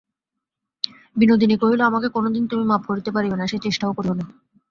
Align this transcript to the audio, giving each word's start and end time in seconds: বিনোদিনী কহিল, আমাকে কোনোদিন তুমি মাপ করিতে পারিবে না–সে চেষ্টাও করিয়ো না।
বিনোদিনী 1.15 1.55
কহিল, 1.57 1.81
আমাকে 1.81 2.07
কোনোদিন 2.09 2.43
তুমি 2.47 2.63
মাপ 2.65 2.81
করিতে 2.89 3.09
পারিবে 3.11 3.35
না–সে 3.37 3.57
চেষ্টাও 3.65 3.95
করিয়ো 3.97 4.15
না। 4.15 4.25